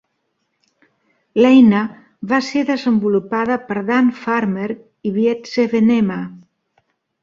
[1.41, 1.81] L'eina
[2.33, 6.23] va ser desenvolupada per Dan Farmer i Wietse Venema.